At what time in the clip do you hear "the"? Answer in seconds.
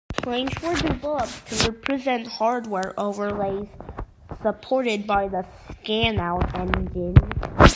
5.27-5.45